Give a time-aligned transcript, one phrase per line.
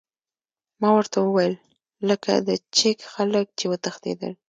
[0.81, 1.55] ما ورته وویل:
[2.09, 4.31] لکه د چیک خلک، چې وتښتېدل.